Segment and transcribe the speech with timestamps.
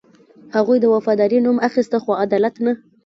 [0.55, 2.73] هغوی د وفادارۍ نوم اخیسته، خو عدالت نه.